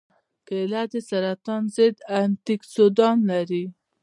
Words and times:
کېله 0.47 0.81
د 0.91 0.93
سرطان 1.09 1.63
ضد 1.75 1.95
انتياکسیدان 2.21 3.17
لري. 3.31 3.65